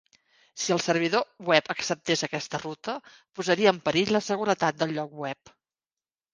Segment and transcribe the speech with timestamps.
[0.61, 2.97] Si el servidor web acceptés aquesta ruta,
[3.41, 5.57] posaria en perill la seguretat del lloc web.